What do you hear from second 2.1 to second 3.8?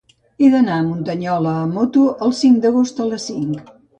el cinc d'agost a les cinc.